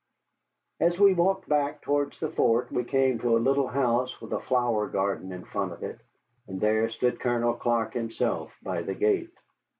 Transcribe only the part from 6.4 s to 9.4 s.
and there stood Colonel Clark himself by the gate.